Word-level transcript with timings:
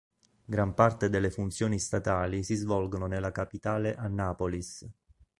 Gran 0.45 0.73
parte 0.73 1.09
delle 1.11 1.29
funzioni 1.29 1.77
statali 1.77 2.41
si 2.41 2.55
svolgono 2.55 3.05
nella 3.05 3.31
capitale 3.31 3.93
Annapolis. 3.93 4.83